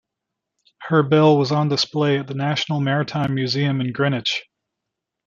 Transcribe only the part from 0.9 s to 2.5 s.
bell was on display at the